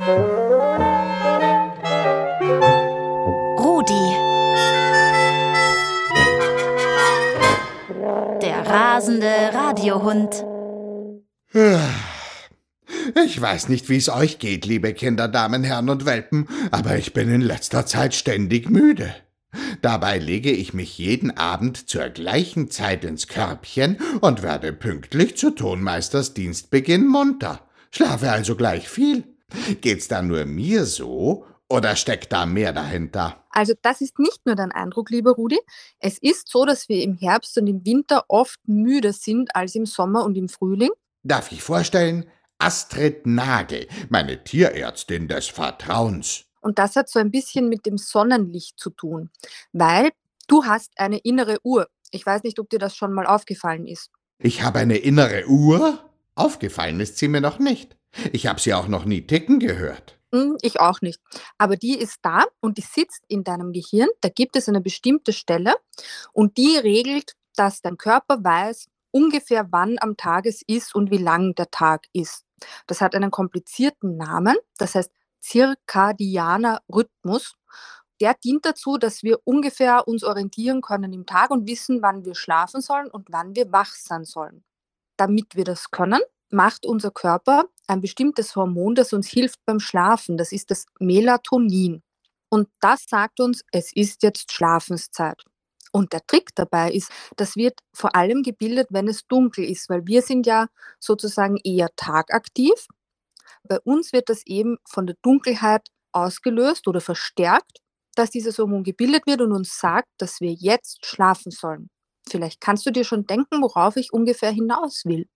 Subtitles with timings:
[0.00, 0.16] Rudi.
[8.40, 10.46] Der rasende Radiohund.
[13.24, 17.12] Ich weiß nicht, wie es euch geht, liebe Kinder, Damen, Herren und Welpen, aber ich
[17.12, 19.14] bin in letzter Zeit ständig müde.
[19.82, 25.50] Dabei lege ich mich jeden Abend zur gleichen Zeit ins Körbchen und werde pünktlich zu
[25.50, 27.68] Tonmeisters Dienstbeginn munter.
[27.90, 29.24] Schlafe also gleich viel.
[29.80, 33.44] Geht's da nur mir so oder steckt da mehr dahinter?
[33.50, 35.58] Also das ist nicht nur dein Eindruck, lieber Rudi.
[35.98, 39.86] Es ist so, dass wir im Herbst und im Winter oft müder sind als im
[39.86, 40.90] Sommer und im Frühling.
[41.22, 42.26] Darf ich vorstellen?
[42.58, 46.44] Astrid Nagel, meine Tierärztin des Vertrauens.
[46.60, 49.30] Und das hat so ein bisschen mit dem Sonnenlicht zu tun,
[49.72, 50.10] weil
[50.46, 51.88] du hast eine innere Uhr.
[52.10, 54.10] Ich weiß nicht, ob dir das schon mal aufgefallen ist.
[54.38, 56.04] Ich habe eine innere Uhr?
[56.34, 57.96] Aufgefallen ist sie mir noch nicht.
[58.32, 60.18] Ich habe sie auch noch nie ticken gehört.
[60.32, 61.20] Hm, Ich auch nicht.
[61.58, 64.08] Aber die ist da und die sitzt in deinem Gehirn.
[64.20, 65.74] Da gibt es eine bestimmte Stelle
[66.32, 71.18] und die regelt, dass dein Körper weiß, ungefähr wann am Tag es ist und wie
[71.18, 72.44] lang der Tag ist.
[72.86, 77.54] Das hat einen komplizierten Namen, das heißt zirkadianer Rhythmus.
[78.20, 82.34] Der dient dazu, dass wir ungefähr uns orientieren können im Tag und wissen, wann wir
[82.34, 84.62] schlafen sollen und wann wir wach sein sollen.
[85.16, 86.20] Damit wir das können,
[86.50, 90.36] macht unser Körper ein bestimmtes Hormon, das uns hilft beim Schlafen.
[90.36, 92.02] Das ist das Melatonin.
[92.48, 95.42] Und das sagt uns, es ist jetzt Schlafenszeit.
[95.92, 100.06] Und der Trick dabei ist, das wird vor allem gebildet, wenn es dunkel ist, weil
[100.06, 100.68] wir sind ja
[101.00, 102.86] sozusagen eher tagaktiv.
[103.64, 107.78] Bei uns wird das eben von der Dunkelheit ausgelöst oder verstärkt,
[108.14, 111.88] dass dieses Hormon gebildet wird und uns sagt, dass wir jetzt schlafen sollen.
[112.28, 115.26] Vielleicht kannst du dir schon denken, worauf ich ungefähr hinaus will.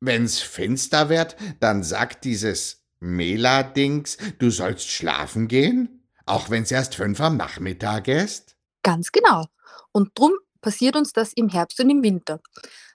[0.00, 6.06] Wenn's finster wird, dann sagt dieses Mela-Dings, du sollst schlafen gehen?
[6.24, 8.56] Auch wenn's erst fünf am Nachmittag ist?
[8.82, 9.46] Ganz genau.
[9.92, 12.40] Und drum passiert uns das im Herbst und im Winter,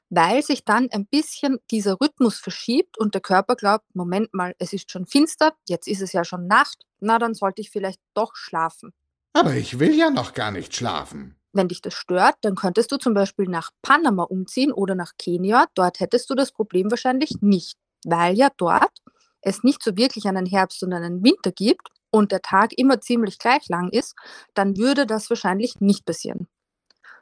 [0.09, 4.73] weil sich dann ein bisschen dieser Rhythmus verschiebt und der Körper glaubt, Moment mal, es
[4.73, 8.35] ist schon finster, jetzt ist es ja schon Nacht, na dann sollte ich vielleicht doch
[8.35, 8.93] schlafen.
[9.33, 11.35] Aber ich will ja noch gar nicht schlafen.
[11.55, 15.67] Wenn dich das stört, dann könntest du zum Beispiel nach Panama umziehen oder nach Kenia.
[15.73, 18.91] Dort hättest du das Problem wahrscheinlich nicht, weil ja dort
[19.39, 23.39] es nicht so wirklich einen Herbst und einen Winter gibt und der Tag immer ziemlich
[23.39, 24.15] gleich lang ist,
[24.53, 26.49] dann würde das wahrscheinlich nicht passieren.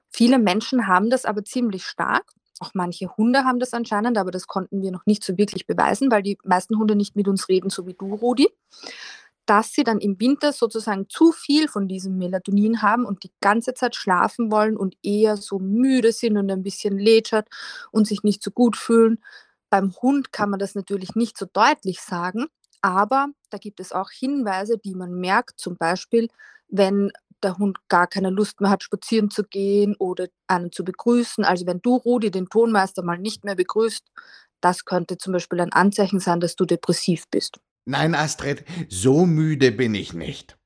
[0.10, 2.24] Viele Menschen haben das aber ziemlich stark.
[2.60, 6.10] Auch manche Hunde haben das anscheinend, aber das konnten wir noch nicht so wirklich beweisen,
[6.10, 8.48] weil die meisten Hunde nicht mit uns reden, so wie du, Rudi.
[9.46, 13.74] Dass sie dann im Winter sozusagen zu viel von diesem Melatonin haben und die ganze
[13.74, 17.48] Zeit schlafen wollen und eher so müde sind und ein bisschen lätschert
[17.92, 19.22] und sich nicht so gut fühlen.
[19.70, 22.48] Beim Hund kann man das natürlich nicht so deutlich sagen,
[22.82, 26.30] aber da gibt es auch Hinweise, die man merkt, zum Beispiel,
[26.68, 27.12] wenn
[27.44, 31.44] der Hund gar keine Lust mehr hat, spazieren zu gehen oder einen zu begrüßen.
[31.46, 34.06] Also wenn du, Rudi, den Tonmeister mal nicht mehr begrüßt,
[34.62, 37.60] das könnte zum Beispiel ein Anzeichen sein, dass du depressiv bist.
[37.86, 40.58] Nein, Astrid, so müde bin ich nicht.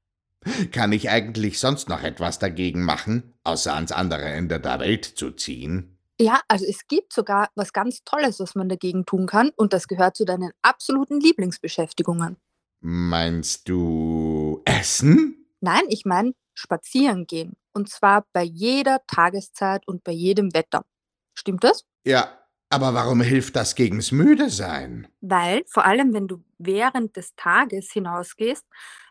[0.72, 5.32] Kann ich eigentlich sonst noch etwas dagegen machen, außer ans andere Ende der Welt zu
[5.32, 5.98] ziehen?
[6.20, 9.88] Ja, also es gibt sogar was ganz Tolles, was man dagegen tun kann und das
[9.88, 12.38] gehört zu deinen absoluten Lieblingsbeschäftigungen.
[12.80, 15.48] Meinst du Essen?
[15.60, 20.86] Nein, ich meine spazieren gehen und zwar bei jeder Tageszeit und bei jedem Wetter.
[21.36, 21.84] Stimmt das?
[22.04, 22.37] Ja,
[22.70, 25.08] aber warum hilft das gegens Müde sein?
[25.22, 28.66] Weil vor allem, wenn du während des Tages hinausgehst,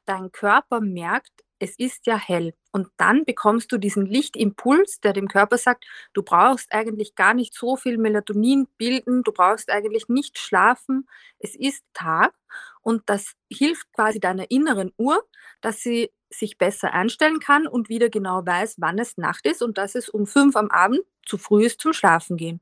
[0.05, 2.55] dein Körper merkt, es ist ja hell.
[2.73, 7.55] Und dann bekommst du diesen Lichtimpuls, der dem Körper sagt, du brauchst eigentlich gar nicht
[7.55, 11.09] so viel Melatonin bilden, du brauchst eigentlich nicht schlafen,
[11.39, 12.35] es ist Tag.
[12.83, 15.25] Und das hilft quasi deiner inneren Uhr,
[15.63, 19.79] dass sie sich besser einstellen kann und wieder genau weiß, wann es Nacht ist und
[19.79, 22.61] dass es um fünf am Abend zu früh ist zum Schlafen gehen.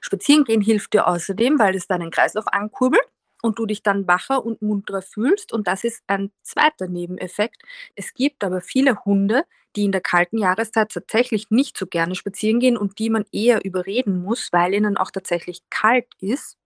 [0.00, 3.02] Spazieren gehen hilft dir außerdem, weil es deinen Kreislauf ankurbelt
[3.42, 5.52] und du dich dann wacher und munterer fühlst.
[5.52, 7.62] Und das ist ein zweiter Nebeneffekt.
[7.96, 9.44] Es gibt aber viele Hunde,
[9.76, 13.64] die in der kalten Jahreszeit tatsächlich nicht so gerne spazieren gehen und die man eher
[13.64, 16.56] überreden muss, weil ihnen auch tatsächlich kalt ist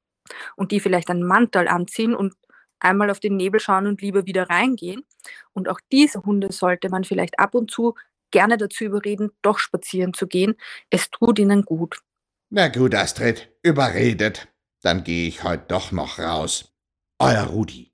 [0.56, 2.35] und die vielleicht einen Mantel anziehen und
[2.81, 5.05] einmal auf den Nebel schauen und lieber wieder reingehen.
[5.53, 7.94] Und auch diese Hunde sollte man vielleicht ab und zu
[8.31, 10.56] gerne dazu überreden, doch spazieren zu gehen.
[10.91, 12.00] Es tut ihnen gut.
[12.48, 14.48] Na gut, Astrid, überredet.
[14.82, 16.72] Dann gehe ich heut doch noch raus.
[17.19, 17.84] Euer Rudi.